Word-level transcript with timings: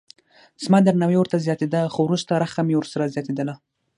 زما 0.63 0.79
درناوی 0.83 1.17
ورته 1.19 1.37
زیاتېده 1.45 1.81
خو 1.93 1.99
وروسته 2.05 2.31
رخه 2.43 2.61
مې 2.67 2.75
ورسره 2.77 3.11
زیاتېدله. 3.13 3.53